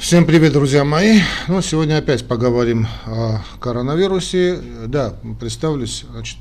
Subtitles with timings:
[0.00, 1.20] Всем привет, друзья мои.
[1.46, 4.58] Ну, сегодня опять поговорим о коронавирусе.
[4.86, 6.06] Да, представлюсь.
[6.10, 6.38] Значит,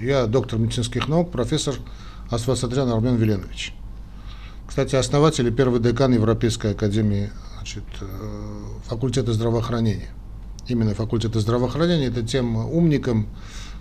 [0.00, 1.74] я доктор медицинских наук, профессор
[2.30, 3.74] Асфасатрян Армен Веленович.
[4.66, 8.06] Кстати, основатель и первый декан Европейской академии значит, э,
[8.86, 10.08] факультета здравоохранения.
[10.66, 13.26] Именно факультета здравоохранения это тем умникам,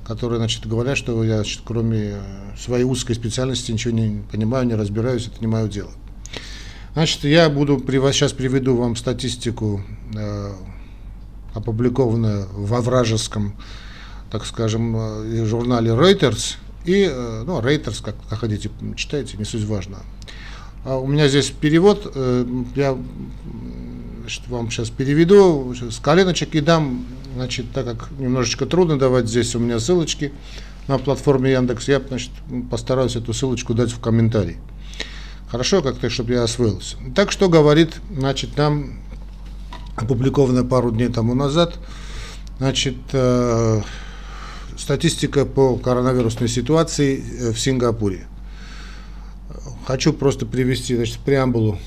[0.05, 2.17] которые значит, говорят, что я, значит, кроме
[2.59, 5.91] своей узкой специальности, ничего не понимаю, не разбираюсь, это не мое дело.
[6.93, 7.81] Значит, я буду
[8.11, 9.81] сейчас приведу вам статистику,
[10.13, 10.53] э,
[11.53, 13.55] опубликованную во вражеском,
[14.29, 19.99] так скажем, э, журнале Reuters и, э, ну, Reuters, как, хотите, читайте, не суть важно.
[20.83, 22.13] А у меня здесь перевод,
[22.75, 22.97] я
[24.21, 29.55] значит, вам сейчас переведу с коленочек и дам, значит, так как немножечко трудно давать здесь
[29.55, 30.33] у меня ссылочки
[30.87, 32.31] на платформе Яндекс, я значит,
[32.69, 34.57] постараюсь эту ссылочку дать в комментарии.
[35.51, 36.95] Хорошо, как-то, чтобы я освоился.
[37.13, 39.01] Так что говорит, значит, нам
[39.97, 41.77] опубликовано пару дней тому назад,
[42.57, 43.81] значит, э,
[44.77, 48.27] статистика по коронавирусной ситуации э, в Сингапуре.
[49.85, 51.77] Хочу просто привести, значит, преамбулу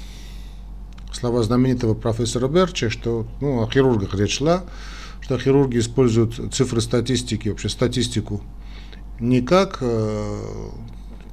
[1.11, 4.65] слова знаменитого профессора Берча, что, ну, о хирургах речь шла,
[5.23, 8.43] что хирурги используют цифры статистики, вообще статистику
[9.21, 10.69] не как э,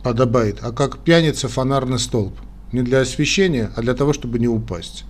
[0.03, 2.33] подобает, а как пьяница фонарный столб.
[2.71, 5.03] Не для освещения, а для того, чтобы не упасть.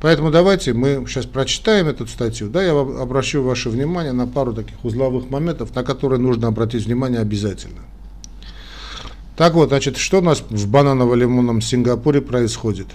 [0.00, 2.50] Поэтому давайте мы сейчас прочитаем эту статью.
[2.50, 7.20] Да, я обращу ваше внимание на пару таких узловых моментов, на которые нужно обратить внимание
[7.20, 7.80] обязательно.
[9.36, 12.88] Так вот, значит, что у нас в бананово-лимонном Сингапуре происходит?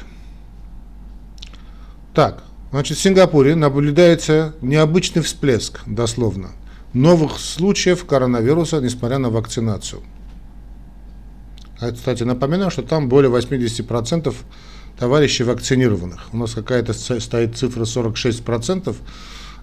[2.14, 6.52] Так, значит, в Сингапуре наблюдается необычный всплеск, дословно,
[6.94, 10.02] новых случаев коронавируса, несмотря на вакцинацию.
[11.80, 14.34] А, кстати, напоминаю, что там более 80%
[14.98, 16.34] товарищей вакцинированных.
[16.34, 18.96] У нас какая-то стоит цифра 46%,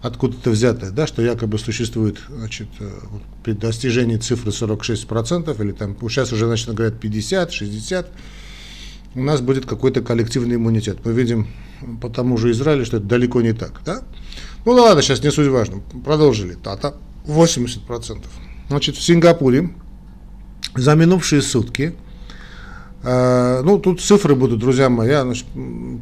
[0.03, 2.91] откуда-то взятая, да, что якобы существует значит, э,
[3.45, 8.08] при достижении цифры 46%, или там сейчас уже значит, говорят 50, 60,
[9.14, 10.98] у нас будет какой-то коллективный иммунитет.
[11.05, 11.48] Мы видим
[12.01, 13.83] по тому же Израилю, что это далеко не так.
[13.85, 14.02] Да?
[14.64, 15.80] Ну ладно, сейчас не суть важно.
[16.05, 16.55] Продолжили.
[16.55, 16.96] Тата
[17.27, 18.24] 80%.
[18.68, 19.70] Значит, в Сингапуре
[20.74, 21.95] за минувшие сутки
[23.06, 25.11] ну, тут цифры будут, друзья мои.
[25.11, 25.46] Я значит,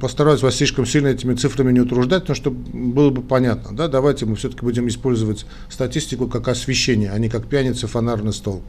[0.01, 3.77] постараюсь вас слишком сильно этими цифрами не утруждать, но чтобы было бы понятно.
[3.77, 3.89] Да?
[3.89, 8.63] Давайте мы все-таки будем использовать статистику как освещение, а не как пьяница фонарный стол.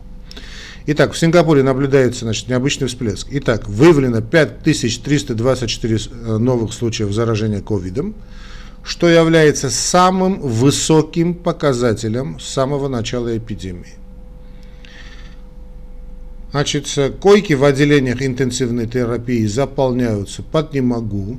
[0.87, 3.27] Итак, в Сингапуре наблюдается значит, необычный всплеск.
[3.31, 8.13] Итак, выявлено 5324 э, новых случаев заражения ковидом,
[8.83, 13.95] что является самым высоким показателем с самого начала эпидемии.
[16.51, 16.87] Значит,
[17.19, 21.37] койки в отделениях интенсивной терапии заполняются под «не могу».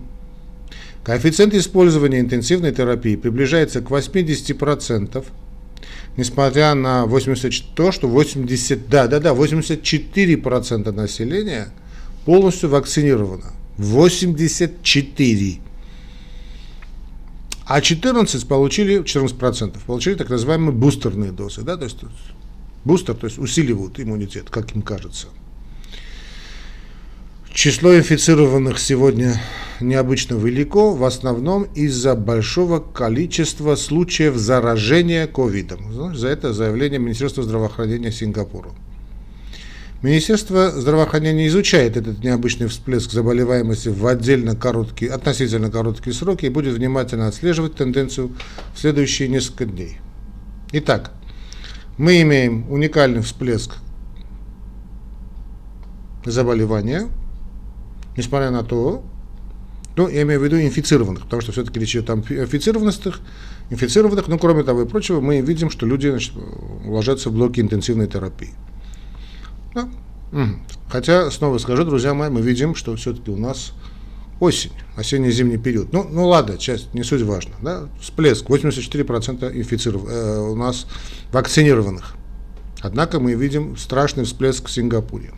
[1.04, 5.24] Коэффициент использования интенсивной терапии приближается к 80%,
[6.16, 11.68] несмотря на 80, то, что 80, да, да, да, 84% населения
[12.24, 13.52] полностью вакцинировано.
[13.78, 15.60] 84.
[17.66, 21.98] А 14 получили, 14% получили так называемые бустерные дозы, да, то есть
[22.86, 25.26] бустер, то есть усиливают иммунитет, как им кажется.
[27.52, 29.40] Число инфицированных сегодня
[29.80, 36.14] необычно велико, в основном из-за большого количества случаев заражения ковидом.
[36.14, 38.70] За это заявление Министерства здравоохранения Сингапура.
[40.02, 46.74] Министерство здравоохранения изучает этот необычный всплеск заболеваемости в отдельно короткие, относительно короткие сроки и будет
[46.74, 48.32] внимательно отслеживать тенденцию
[48.74, 49.96] в следующие несколько дней.
[50.72, 51.12] Итак,
[51.98, 53.76] мы имеем уникальный всплеск
[56.24, 57.08] заболевания,
[58.16, 59.02] несмотря на то,
[59.96, 63.20] ну, я имею в виду инфицированных, потому что все-таки речь идет о инфицированных,
[63.70, 66.34] инфицированных, но кроме того и прочего, мы видим, что люди значит,
[66.84, 68.52] ложатся в блоки интенсивной терапии.
[69.74, 69.88] Да?
[70.88, 73.72] Хотя, снова скажу, друзья мои, мы видим, что все-таки у нас
[74.40, 75.92] осень, осенне-зимний период.
[75.92, 77.54] Ну, ну ладно, часть, не суть важно.
[77.62, 77.88] Да?
[78.00, 80.86] Всплеск, 84% инфицированных, э, у нас
[81.32, 82.14] вакцинированных.
[82.80, 85.32] Однако мы видим страшный всплеск в Сингапуре.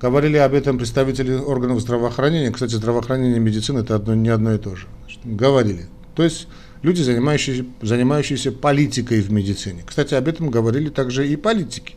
[0.00, 2.50] Говорили об этом представители органов здравоохранения.
[2.50, 4.88] Кстати, здравоохранение и медицина это одно, не одно и то же.
[5.22, 5.86] Говорили.
[6.14, 6.48] То есть
[6.82, 9.82] люди, занимающиеся, занимающиеся политикой в медицине.
[9.86, 11.94] Кстати, об этом говорили также и политики,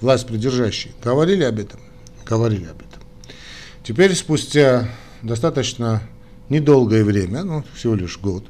[0.00, 0.92] власть придержащие.
[1.02, 1.80] Говорили об этом?
[2.26, 3.02] Говорили об этом.
[3.82, 4.88] Теперь, спустя
[5.22, 6.02] достаточно
[6.48, 8.44] недолгое время, ну, всего лишь год,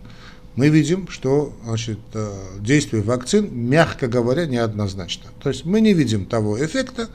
[0.57, 5.31] мы видим, что значит, э, действие вакцин, мягко говоря, неоднозначно.
[5.43, 7.09] То есть мы не видим того эффекта,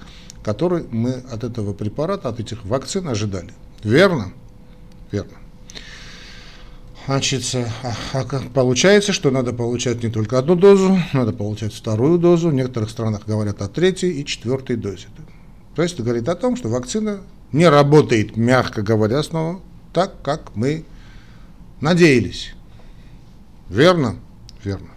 [0.44, 3.53] который мы от этого препарата, от этих вакцин ожидали.
[3.83, 4.33] Верно?
[5.12, 5.38] Верно.
[7.09, 8.23] Значит, а, а
[8.53, 12.50] получается, что надо получать не только одну дозу, надо получать вторую дозу.
[12.50, 15.07] В некоторых странах говорят о третьей и четвертой дозе.
[15.73, 17.21] То есть это говорит о том, что вакцина
[17.51, 19.59] не работает, мягко говоря, снова
[19.91, 20.85] так, как мы
[21.81, 22.53] надеялись.
[23.69, 24.17] Верно?
[24.63, 24.89] Верно.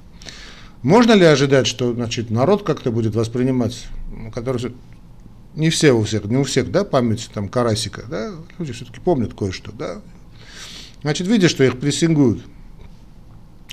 [0.83, 4.75] Можно ли ожидать, что значит, народ как-то будет воспринимать, ну, который
[5.55, 9.33] не все у всех, не у всех, да, память там Карасика, да, люди все-таки помнят
[9.33, 10.03] кое-что, да.
[11.03, 12.45] Значит, видя, что их прессингуют,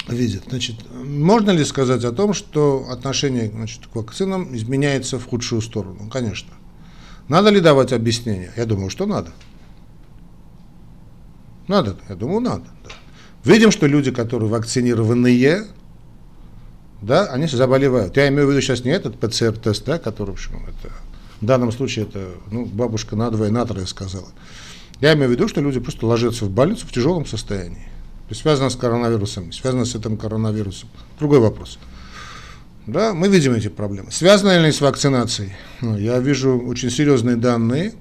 [0.08, 5.62] видят, значит, можно ли сказать о том, что отношение значит, к вакцинам изменяется в худшую
[5.62, 6.10] сторону?
[6.10, 6.50] Конечно.
[7.28, 8.52] Надо ли давать объяснения?
[8.58, 9.32] Я думаю, что надо.
[11.68, 12.66] Надо, я думаю, надо.
[12.84, 12.90] Да.
[13.44, 15.68] Видим, что люди, которые вакцинированные,
[17.04, 18.18] да, они заболевают.
[18.18, 20.92] Я имею в виду сейчас не этот ПЦР-тест, да, который, в общем, это,
[21.40, 24.28] в данном случае это, ну, бабушка надвое, натрое сказала.
[25.02, 27.88] Я имею в виду, что люди просто ложатся в больницу в тяжелом состоянии.
[28.28, 30.90] То есть связано с коронавирусом, связано с этим коронавирусом.
[31.18, 31.80] Другой вопрос.
[32.86, 34.12] Да, мы видим эти проблемы.
[34.12, 35.54] Связано ли с вакцинацией?
[35.82, 37.94] Ну, я вижу очень серьезные данные,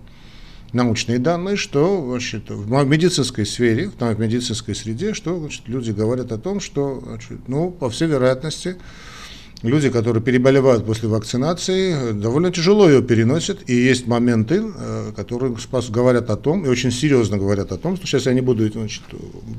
[0.73, 6.39] научные данные, что значит, в медицинской сфере, в медицинской среде, что значит, люди говорят о
[6.39, 8.77] том, что, значит, ну, по всей вероятности,
[9.63, 15.57] люди, которые переболевают после вакцинации, довольно тяжело ее переносят, и есть моменты, э, которые
[15.91, 19.03] говорят о том, и очень серьезно говорят о том, что сейчас я не буду значит,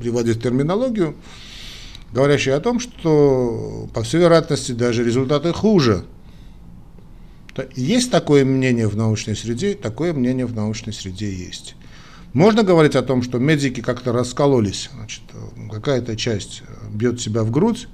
[0.00, 1.16] приводить терминологию,
[2.12, 6.04] говорящие о том, что, по всей вероятности, даже результаты хуже,
[7.74, 11.74] есть такое мнение в научной среде, такое мнение в научной среде есть.
[12.32, 15.22] Можно говорить о том, что медики как-то раскололись, значит,
[15.70, 17.88] какая-то часть бьет себя в грудь,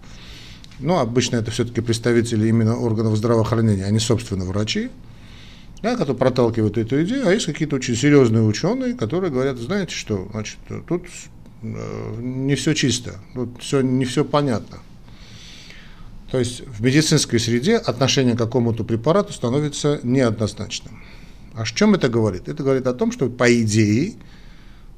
[0.79, 4.91] но обычно это все-таки представители именно органов здравоохранения, а не, собственно, врачи,
[5.83, 10.29] да, которые проталкивают эту идею, а есть какие-то очень серьезные ученые, которые говорят, знаете что,
[10.33, 10.59] значит,
[10.89, 11.07] тут
[11.63, 14.79] э, не все чисто, тут все, не все понятно.
[16.31, 21.03] То есть в медицинской среде отношение к какому-то препарату становится неоднозначным.
[21.55, 22.49] А о чем это говорит?
[22.49, 24.15] Это говорит о том, что по идее,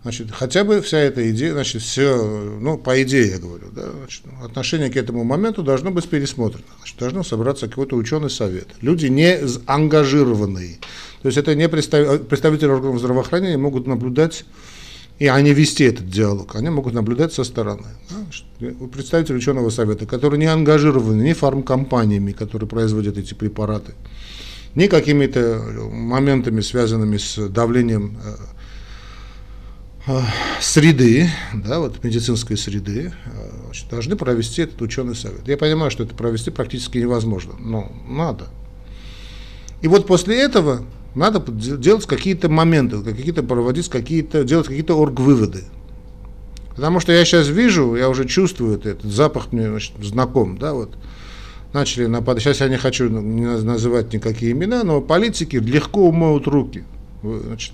[0.08, 2.16] значит, хотя бы вся эта идея, значит, все,
[2.58, 6.64] ну, по идее я говорю, да, значит, отношение к этому моменту должно быть пересмотрено.
[6.78, 8.68] Значит, должно собраться какой-то ученый совет.
[8.80, 10.78] Люди не ангажированные.
[11.20, 14.46] То есть это не представители органов здравоохранения могут наблюдать
[15.18, 17.88] и они вести этот диалог, они могут наблюдать со стороны.
[18.08, 18.68] Да?
[18.92, 23.92] Представитель ученого совета, который не ангажированы ни фармкомпаниями, которые производят эти препараты,
[24.74, 25.60] ни какими-то
[25.90, 28.36] моментами, связанными с давлением э,
[30.60, 35.46] среды, да, вот медицинской среды, э, значит, должны провести этот ученый совет.
[35.46, 38.48] Я понимаю, что это провести практически невозможно, но надо.
[39.82, 40.84] И вот после этого
[41.14, 45.64] надо делать какие-то моменты, какие-то проводить какие-то, делать какие-то орг-выводы.
[46.74, 50.74] Потому что я сейчас вижу, я уже чувствую это, этот запах мне значит, знаком, да,
[50.74, 50.96] вот.
[51.72, 52.42] Начали нападать.
[52.42, 56.84] Сейчас я не хочу называть никакие имена, но политики легко умоют руки.
[57.22, 57.72] Значит,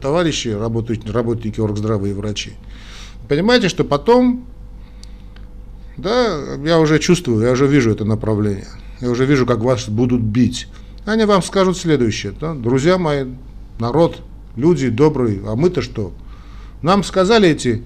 [0.00, 2.52] товарищи, работают, работники оргздрава и врачи.
[3.28, 4.46] Понимаете, что потом,
[5.96, 8.68] да, я уже чувствую, я уже вижу это направление.
[9.00, 10.68] Я уже вижу, как вас будут бить
[11.06, 12.32] Они вам скажут следующее.
[12.40, 12.54] Да?
[12.54, 13.24] Друзья мои,
[13.80, 14.22] народ,
[14.54, 16.12] люди добрые, а мы-то что?
[16.82, 17.84] Нам сказали эти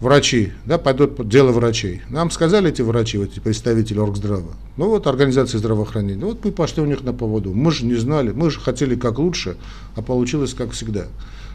[0.00, 2.02] врачи, да, пойдут под дело врачей.
[2.08, 6.82] Нам сказали эти врачи, вот эти представители Оргздрава, ну вот организации здравоохранения, вот мы пошли
[6.82, 7.52] у них на поводу.
[7.52, 9.56] Мы же не знали, мы же хотели как лучше,
[9.96, 11.06] а получилось как всегда.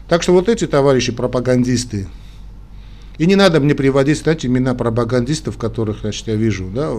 [0.08, 2.08] Так что вот эти товарищи пропагандисты,
[3.16, 6.92] и не надо мне приводить, кстати, имена пропагандистов, которых, значит, я вижу, да,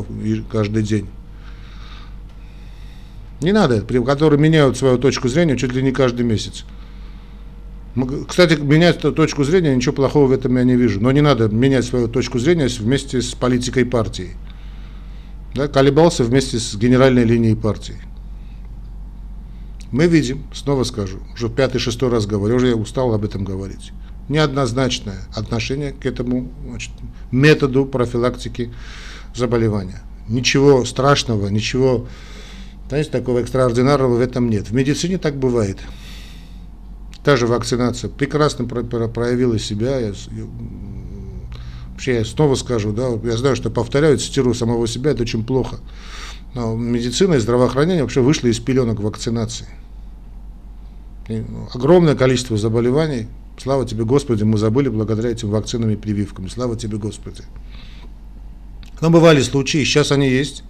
[0.51, 1.07] каждый день.
[3.41, 6.63] Не надо, которые меняют свою точку зрения чуть ли не каждый месяц.
[8.27, 10.99] Кстати, менять точку зрения, ничего плохого в этом я не вижу.
[10.99, 14.31] Но не надо менять свою точку зрения вместе с политикой партии.
[15.53, 17.95] Да, колебался вместе с генеральной линией партии.
[19.91, 23.93] Мы видим, снова скажу, уже пятый-шестой раз говорю, уже я устал об этом говорить,
[24.27, 26.91] неоднозначное отношение к этому значит,
[27.31, 28.73] методу профилактики
[29.33, 30.01] заболевания.
[30.27, 32.07] Ничего страшного, ничего,
[32.89, 34.67] знаете, такого экстраординарного в этом нет.
[34.67, 35.77] В медицине так бывает
[37.25, 39.99] та же вакцинация прекрасно проявила себя.
[39.99, 40.13] Я,
[41.91, 45.77] вообще, я снова скажу, да, я знаю, что повторяю, цитирую самого себя, это очень плохо.
[46.53, 49.67] Но медицина и здравоохранение вообще вышли из пеленок вакцинации.
[51.27, 53.27] И, огромное количество заболеваний,
[53.57, 56.47] слава тебе, Господи, мы забыли благодаря этим вакцинам и прививкам.
[56.47, 57.41] Слава тебе, Господи.
[59.01, 60.63] Но бывали случаи, сейчас они есть,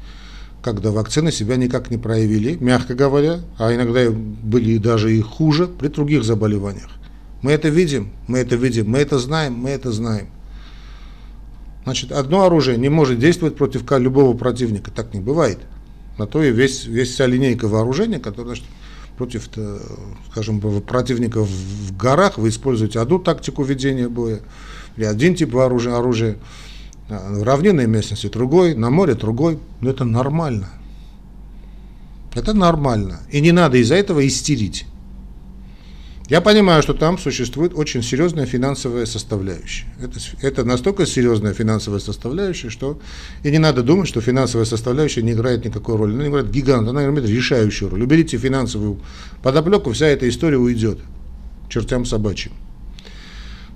[0.66, 5.90] когда вакцины себя никак не проявили, мягко говоря, а иногда были даже и хуже при
[5.90, 6.90] других заболеваниях.
[7.44, 10.26] Мы это видим, мы это видим, мы это знаем, мы это знаем.
[11.84, 15.60] Значит, одно оружие не может действовать против любого противника, так не бывает.
[16.18, 18.66] На то и весь, весь вся линейка вооружения, которая значит,
[19.20, 19.48] против,
[20.32, 24.40] скажем, противников в горах вы используете одну тактику ведения боя,
[24.98, 26.38] или один тип оружия, оружия
[27.10, 29.60] в равнинной местности другой, на море другой.
[29.82, 30.70] Но это нормально.
[32.34, 33.22] Это нормально.
[33.32, 34.86] И не надо из-за этого истерить.
[36.28, 39.86] Я понимаю, что там существует очень серьезная финансовая составляющая.
[40.02, 43.00] Это, это настолько серьезная финансовая составляющая, что
[43.44, 46.14] и не надо думать, что финансовая составляющая не играет никакой роли.
[46.14, 48.02] Она играет гигант, она играет решающую роль.
[48.02, 49.00] Уберите финансовую
[49.44, 50.98] подоплеку, вся эта история уйдет
[51.70, 52.54] чертям собачьим.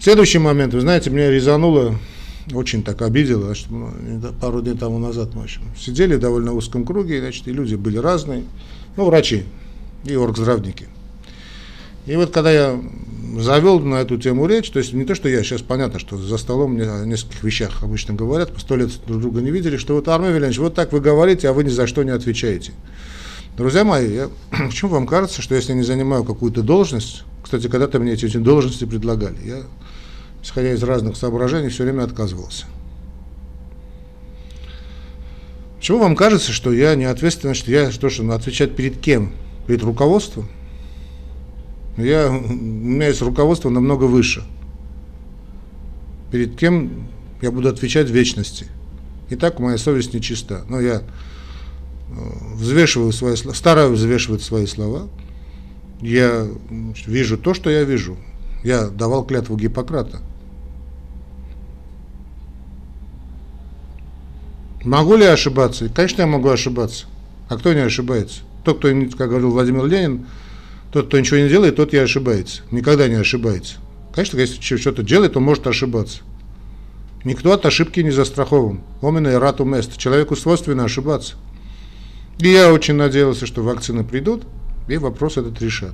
[0.01, 1.99] Следующий момент, вы знаете, меня резануло
[2.53, 3.93] очень так что ну,
[4.39, 7.97] пару дней тому назад мы общем, сидели в довольно узком круге, значит, и люди были
[7.97, 8.43] разные,
[8.97, 9.45] ну, врачи
[10.05, 10.87] и оргздравники.
[12.05, 12.81] И вот когда я
[13.37, 16.37] завел на эту тему речь, то есть не то, что я сейчас понятно, что за
[16.37, 20.07] столом мне о нескольких вещах обычно говорят, сто лет друг друга не видели, что вот
[20.07, 22.71] Армен Вильянович, вот так вы говорите, а вы ни за что не отвечаете.
[23.57, 24.29] Друзья мои, я,
[24.67, 28.37] почему вам кажется, что если я не занимаю какую-то должность, кстати, когда-то мне эти, эти
[28.37, 29.63] должности предлагали, я
[30.49, 32.65] исходя из разных соображений, все время отказывался.
[35.77, 39.31] Почему вам кажется, что я не ответственен, что я что что, отвечать перед кем?
[39.67, 40.49] Перед руководством?
[41.97, 44.43] Я, у меня есть руководство намного выше.
[46.31, 47.07] Перед кем
[47.41, 48.65] я буду отвечать в вечности.
[49.29, 50.65] И так моя совесть нечиста.
[50.67, 51.03] Но я э,
[52.55, 55.07] взвешиваю свои слова, стараюсь взвешивать свои слова.
[56.01, 56.47] Я
[57.05, 58.17] вижу то, что я вижу.
[58.63, 60.21] Я давал клятву Гиппократа.
[64.83, 65.89] Могу ли я ошибаться?
[65.89, 67.05] Конечно, я могу ошибаться.
[67.49, 68.41] А кто не ошибается?
[68.63, 70.25] Тот, кто, как говорил Владимир Ленин,
[70.91, 72.61] тот, кто ничего не делает, тот и ошибается.
[72.71, 73.75] Никогда не ошибается.
[74.13, 76.21] Конечно, если что-то делает, он может ошибаться.
[77.25, 78.81] Никто от ошибки не застрахован.
[79.01, 79.97] Омина и рату мест.
[79.97, 81.35] Человеку свойственно ошибаться.
[82.39, 84.43] И я очень надеялся, что вакцины придут,
[84.87, 85.93] и вопрос этот решат.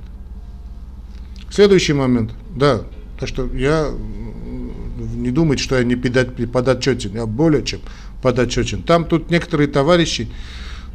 [1.50, 2.32] Следующий момент.
[2.54, 2.82] Да,
[3.18, 3.90] так что я
[5.14, 7.14] не думайте, что я не подотчетен.
[7.14, 7.80] Я более чем
[8.22, 8.82] подотчетен.
[8.82, 10.28] Там тут некоторые товарищи,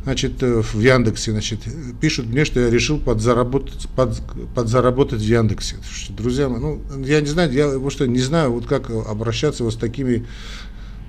[0.03, 1.59] значит, э, в Яндексе, значит,
[1.99, 4.21] пишут мне, что я решил подзаработать, под,
[4.55, 5.75] подзаработать в Яндексе.
[6.09, 9.73] Друзья мои, ну, я не знаю, я вот что, не знаю, вот как обращаться вот
[9.73, 10.25] с такими,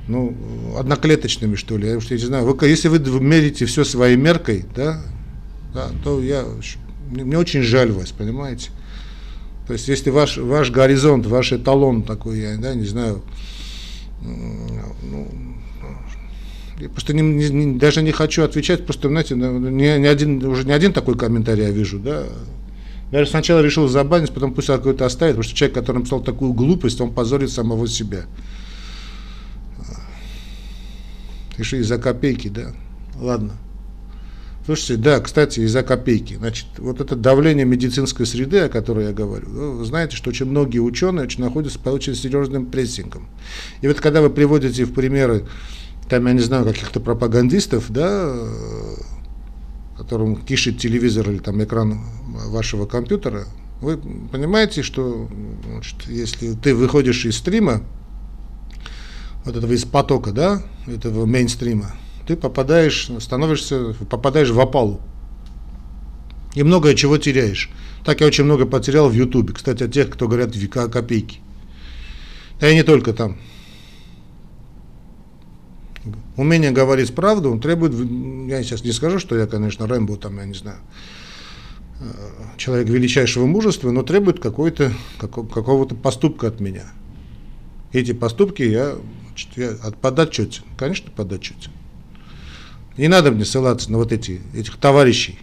[0.09, 0.37] ну,
[0.79, 2.45] одноклеточными, что ли, я уж не знаю.
[2.45, 5.03] Вы, если вы мерите все своей меркой, да,
[5.75, 6.45] да, то я,
[7.11, 8.71] мне очень жаль вас, понимаете?
[9.67, 13.23] То есть, если ваш, ваш горизонт, ваш эталон такой, я да, не знаю,
[14.21, 15.52] ну,
[16.83, 20.73] я просто не, не, даже не хочу отвечать, просто, знаете, не, не один, уже не
[20.73, 22.25] один такой комментарий я вижу, да.
[23.13, 27.01] Я сначала решил забанить, потом пусть какой-то оставит, потому что человек, который написал такую глупость,
[27.01, 28.23] он позорит самого себя.
[31.57, 32.73] Еще из-за копейки, да.
[33.17, 33.53] Ладно.
[34.65, 36.35] Слушайте, да, кстати, из-за копейки.
[36.35, 40.79] Значит, вот это давление медицинской среды, о которой я говорю, вы знаете, что очень многие
[40.79, 43.29] ученые очень находятся под очень серьезным прессингом.
[43.83, 45.47] И вот когда вы приводите в примеры
[46.09, 48.35] там, я не знаю, каких-то пропагандистов, да,
[49.97, 52.01] которым кишит телевизор или там экран
[52.49, 53.47] вашего компьютера,
[53.81, 53.99] вы
[54.31, 55.29] понимаете, что
[55.67, 57.83] значит, если ты выходишь из стрима,
[59.45, 61.93] вот этого из потока, да, этого мейнстрима,
[62.27, 65.01] ты попадаешь, становишься, попадаешь в опалу.
[66.55, 67.71] И многое чего теряешь.
[68.05, 69.55] Так я очень много потерял в Ютубе.
[69.55, 71.41] Кстати, от тех, кто говорят века копейки.
[72.61, 73.39] Да и не только там.
[76.37, 77.93] Умение говорить правду требует,
[78.49, 80.79] я сейчас не скажу, что я, конечно, Рэмбо, там, я не знаю,
[82.01, 82.05] э,
[82.57, 86.85] человек величайшего мужества, но требует какой-то, какого-то поступка от меня.
[87.93, 88.95] Эти поступки я,
[89.57, 91.71] я под отчете, конечно, под отчете.
[92.97, 95.39] Не надо мне ссылаться на вот эти, этих товарищей.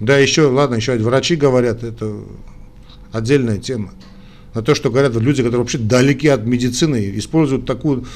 [0.00, 2.24] Да, еще, ладно, еще врачи говорят, это
[3.10, 3.92] отдельная тема
[4.54, 8.06] на то, что говорят люди, которые вообще далеки от медицины, используют такую,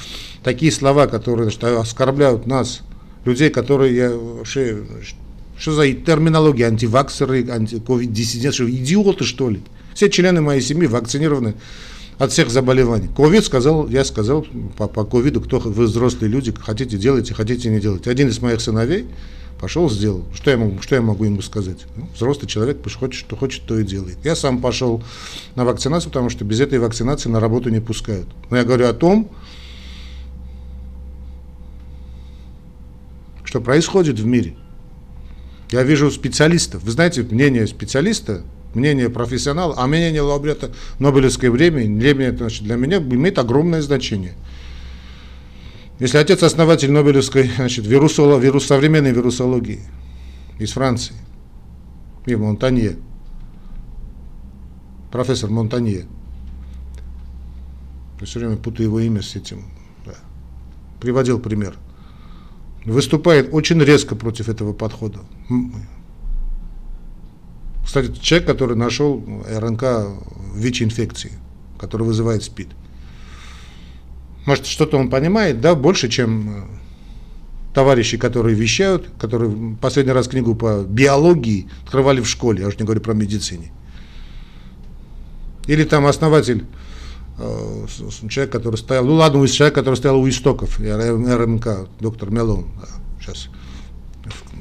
[0.43, 2.83] такие слова, которые значит, оскорбляют нас,
[3.25, 4.85] людей, которые я вообще...
[5.59, 6.67] Что за терминология?
[6.67, 9.63] Антиваксеры, антиковид-диссиденты, идиоты, что ли?
[9.95, 11.55] Все члены моей семьи вакцинированы
[12.19, 13.09] от всех заболеваний.
[13.17, 17.81] Ковид сказал, я сказал по, по ковиду, кто вы взрослые люди, хотите делайте, хотите не
[17.81, 18.11] делайте.
[18.11, 19.07] Один из моих сыновей
[19.61, 20.25] Пошел, сделал.
[20.35, 21.87] Что я могу, что я могу ему сказать?
[21.97, 24.19] Ну, взрослый человек пусть хочет, что хочет, то и делает.
[24.23, 25.03] Я сам пошел
[25.55, 28.29] на вакцинацию, потому что без этой вакцинации на работу не пускают.
[28.51, 29.31] Но я говорю о том,
[33.45, 34.57] что происходит в мире.
[35.71, 36.83] Я вижу специалистов.
[36.85, 38.43] Вы знаете, мнение специалиста,
[38.75, 44.35] мнение профессионала, а мнение лауреата Нобелевской премии, для меня имеет огромное значение.
[45.99, 49.81] Если отец-основатель Нобелевской значит, вирусолог, вирус, современной вирусологии
[50.59, 51.15] из Франции,
[52.27, 52.97] и Монтанье,
[55.11, 56.07] профессор Монтанье,
[58.23, 59.65] все время путаю его имя с этим,
[60.05, 60.15] да,
[61.01, 61.77] приводил пример,
[62.85, 65.21] выступает очень резко против этого подхода.
[67.83, 69.85] Кстати, человек, который нашел РНК
[70.55, 71.33] ВИЧ-инфекции,
[71.79, 72.69] который вызывает СПИД–
[74.47, 76.63] может, что-то он понимает, да, больше, чем э,
[77.75, 82.85] товарищи, которые вещают, которые последний раз книгу по биологии открывали в школе, я уже не
[82.85, 83.73] говорю про медицине.
[85.67, 86.65] Или там основатель,
[87.39, 87.87] э,
[88.31, 92.89] человек, который стоял, ну ладно, человек, который стоял у истоков, РМК, доктор Мелон, да,
[93.21, 93.49] сейчас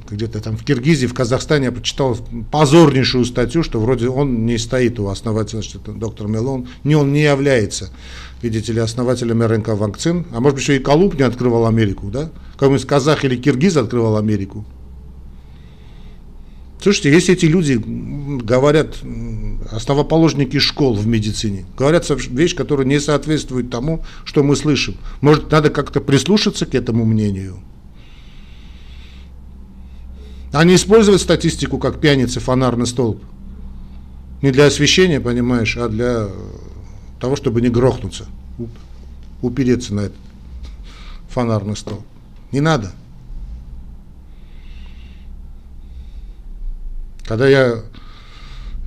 [0.10, 2.18] где-то там в Киргизии, в Казахстане я прочитал
[2.52, 7.13] позорнейшую статью, что вроде он не стоит у основателя, что это доктор Мелон, не он
[7.13, 7.91] не является,
[8.41, 12.32] видите ли, основателем РНК вакцин, а может быть еще и Колумб не открывал Америку, да?
[12.58, 14.65] Кому-нибудь казах или киргиз открывал Америку.
[16.82, 18.98] Слушайте, если эти люди говорят,
[19.72, 25.72] основоположники школ в медицине, говорят вещь, которая не соответствует тому, что мы слышим, может, надо
[25.72, 27.58] как-то прислушаться к этому мнению?
[30.63, 33.22] Не использовать статистику как пьяницы фонарный столб.
[34.41, 36.30] Не для освещения, понимаешь, а для
[37.20, 38.26] того, чтобы не грохнуться,
[39.41, 40.18] упереться на этот
[41.30, 42.06] фонарный столб.
[42.54, 42.94] Не надо.
[47.26, 47.82] Когда я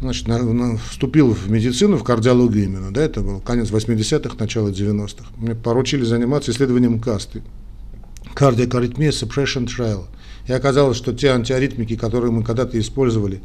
[0.01, 4.69] значит, на, на, вступил в медицину, в кардиологию именно, да, это был конец 80-х, начало
[4.69, 7.43] 90-х, мне поручили заниматься исследованием касты.
[8.35, 10.07] Arrhythmia Suppression Trial–
[10.49, 13.41] и оказалось, что те антиаритмики, которые мы когда-то использовали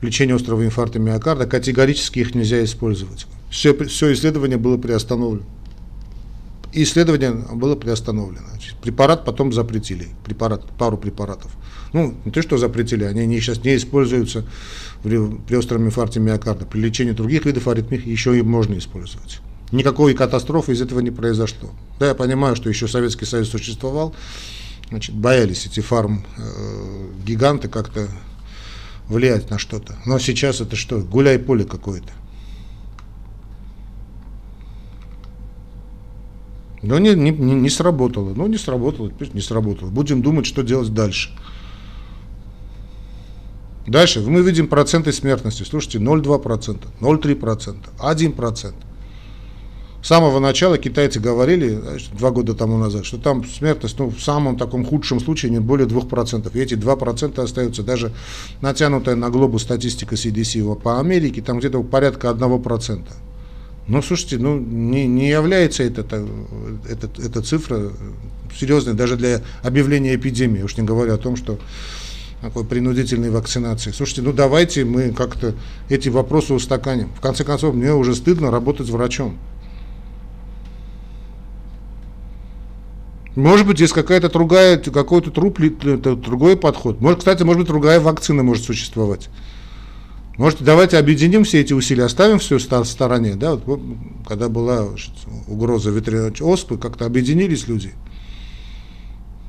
[0.00, 3.26] в лечении острого инфаркта миокарда, категорически их нельзя использовать.
[3.50, 5.44] Все, все исследование было приостановлено.
[6.72, 8.46] исследование было приостановлено.
[8.82, 11.52] Препарат потом запретили, препарат, пару препаратов.
[11.92, 14.46] Ну, не то, что запретили, они не, сейчас не используются
[15.02, 16.64] при, при остром инфаркте миокарда.
[16.64, 19.40] При лечении других видов аритмий еще и можно использовать.
[19.72, 21.70] Никакой катастрофы из этого не произошло.
[21.98, 24.14] Да, я понимаю, что еще Советский Союз существовал,
[24.90, 28.08] значит, боялись эти фарм-гиганты э, как-то
[29.08, 29.96] влиять на что-то.
[30.06, 32.12] Но сейчас это что, гуляй-поле какое-то.
[36.82, 38.32] Но не, не, не сработало.
[38.34, 39.90] Ну, не сработало, не сработало.
[39.90, 41.30] Будем думать, что делать дальше.
[43.86, 45.62] Дальше мы видим проценты смертности.
[45.62, 48.74] Слушайте, 0,2%, 0,3%, 1%.
[50.02, 51.78] С самого начала китайцы говорили,
[52.18, 55.86] два года тому назад, что там смертность ну, в самом таком худшем случае не более
[55.86, 56.50] 2%.
[56.54, 58.12] И эти 2% остаются даже
[58.62, 63.02] натянутая на глобус статистика CDC по Америке, там где-то порядка 1%.
[63.88, 66.26] Ну, слушайте, ну, не, не является это, это,
[66.88, 67.92] это, эта цифра
[68.58, 71.58] серьезной даже для объявления эпидемии, уж не говоря о том, что
[72.40, 73.90] такой принудительной вакцинации.
[73.90, 75.54] Слушайте, ну давайте мы как-то
[75.88, 77.10] эти вопросы устаканим.
[77.14, 79.38] В конце концов, мне уже стыдно работать врачом.
[83.40, 87.00] Может быть, есть какая-то другая, какой-то труп, другой подход.
[87.00, 89.28] Может, кстати, может быть, другая вакцина может существовать.
[90.36, 93.34] Может, давайте объединим все эти усилия, оставим все в стороне.
[93.34, 93.56] Да?
[93.56, 93.80] Вот,
[94.26, 94.88] когда была
[95.48, 97.92] угроза ветряной оспы, как-то объединились люди.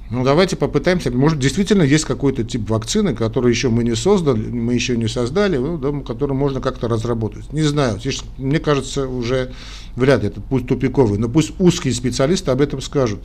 [0.09, 1.09] Ну, давайте попытаемся.
[1.11, 5.55] Может, действительно есть какой-то тип вакцины, который еще мы не создали, мы еще не создали,
[5.55, 7.53] ну, да, который можно как-то разработать.
[7.53, 7.97] Не знаю.
[8.37, 9.53] Мне кажется, уже
[9.95, 13.21] вряд ли это пусть тупиковый, но пусть узкие специалисты об этом скажут.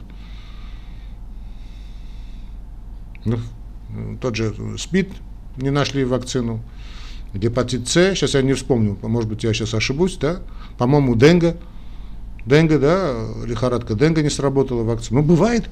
[3.26, 3.38] Ну,
[4.20, 5.10] тот же СПИД
[5.56, 6.62] не нашли вакцину
[7.34, 10.40] гепатит С, сейчас я не вспомню, может быть, я сейчас ошибусь, да,
[10.78, 11.56] по-моему, денга,
[12.44, 15.20] денга, да, лихорадка денга не сработала вакцина.
[15.20, 15.68] Ну, бывает.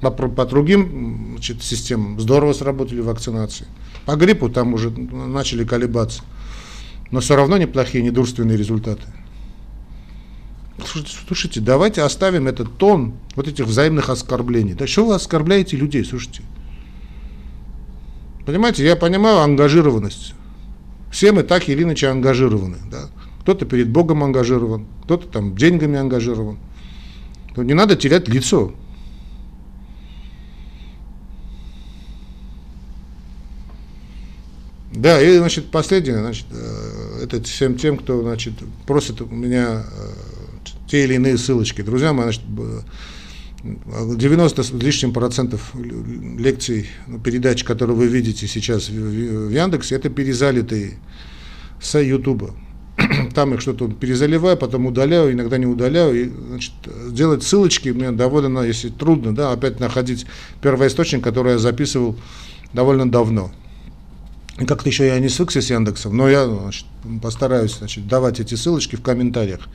[0.00, 3.66] По, по другим значит, системам здорово сработали вакцинации.
[4.04, 6.22] По гриппу там уже начали колебаться.
[7.12, 9.02] Но все равно неплохие, недурственные результаты.
[10.86, 14.74] Слушайте, слушайте, давайте оставим этот тон вот этих взаимных оскорблений.
[14.74, 16.42] Да что вы оскорбляете людей, слушайте.
[18.46, 20.34] Понимаете, я понимаю ангажированность.
[21.10, 22.78] Все мы так или иначе ангажированы.
[22.90, 23.08] Да?
[23.40, 26.58] Кто-то перед Богом ангажирован, кто-то там деньгами ангажирован.
[27.56, 28.72] Но не надо терять лицо.
[34.92, 38.52] Да, и, значит, последнее, значит, э, это всем тем, кто, значит,
[38.86, 40.31] просит у меня э,
[40.92, 41.80] те или иные ссылочки.
[41.80, 42.42] Друзья мои, значит,
[43.62, 50.98] 90 с лишним процентов лекций, ну, передач, которые вы видите сейчас в, Яндексе, это перезалитые
[51.80, 52.50] с Ютуба.
[53.34, 56.26] Там их что-то перезаливаю, потом удаляю, иногда не удаляю.
[56.26, 56.74] И, значит,
[57.10, 60.26] делать ссылочки мне довольно, если трудно, да, опять находить
[60.60, 62.18] первоисточник, который я записывал
[62.74, 63.50] довольно давно.
[64.58, 66.84] И как-то еще я не свыкся с Яндексом, но я значит,
[67.22, 69.66] постараюсь значит, давать эти ссылочки в комментариях.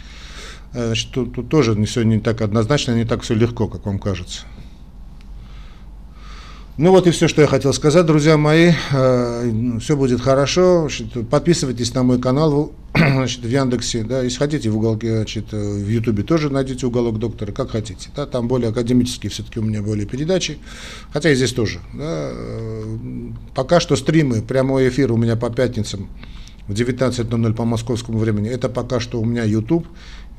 [0.73, 3.99] Э, значит, тут, тут тоже все не так однозначно, не так все легко, как вам
[3.99, 4.45] кажется.
[6.77, 8.71] Ну вот и все, что я хотел сказать, друзья мои.
[8.91, 9.51] Э,
[9.81, 10.87] все будет хорошо.
[11.31, 14.03] Подписывайтесь на мой канал значит, в Яндексе.
[14.03, 18.09] Да, если хотите, в уголке, значит, э, в Ютубе тоже найдите уголок доктора, как хотите.
[18.15, 20.59] Да, там более академические все-таки у меня более передачи.
[21.11, 21.79] Хотя и здесь тоже.
[21.95, 22.31] Да.
[23.55, 26.07] Пока что стримы, прямой эфир у меня по пятницам
[26.67, 28.49] в 19.00 по московскому времени.
[28.49, 29.87] Это пока что у меня YouTube.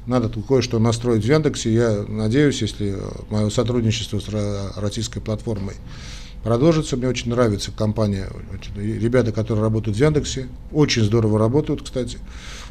[0.08, 1.72] Надо тут кое-что настроить в Яндексе.
[1.72, 2.96] Я надеюсь, если
[3.28, 4.28] мое сотрудничество с
[4.76, 5.74] российской платформой
[6.42, 6.96] продолжится.
[6.96, 8.26] Мне очень нравится компания,
[8.74, 12.18] ребята, которые работают в Яндексе, очень здорово работают, кстати.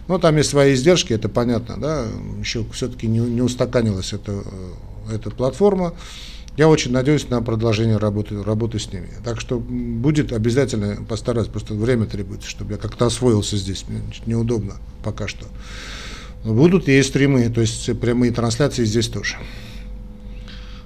[0.07, 2.05] Но там есть свои издержки, это понятно, да,
[2.39, 4.41] еще все-таки не, не устаканилась эта,
[5.13, 5.93] эта платформа.
[6.55, 9.09] Я очень надеюсь на продолжение работы, работы с ними.
[9.23, 13.85] Так что будет обязательно постараюсь, просто время требуется, чтобы я как-то освоился здесь.
[13.87, 15.45] Мне неудобно пока что.
[16.53, 19.35] Будут и стримы, то есть прямые трансляции здесь тоже.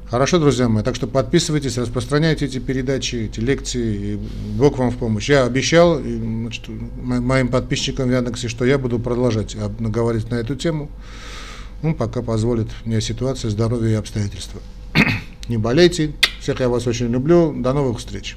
[0.09, 4.19] Хорошо, друзья мои, так что подписывайтесь, распространяйте эти передачи, эти лекции, и
[4.57, 5.29] Бог вам в помощь.
[5.29, 10.89] Я обещал значит, моим подписчикам в Яндексе, что я буду продолжать говорить на эту тему,
[11.81, 14.59] ну, пока позволит мне ситуация, здоровье и обстоятельства.
[15.47, 18.35] Не болейте, всех я вас очень люблю, до новых встреч.